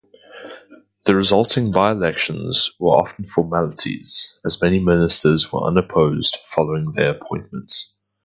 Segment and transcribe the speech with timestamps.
[1.05, 7.95] The resulting by-elections were often formalities, as many ministers were unopposed following their appointments.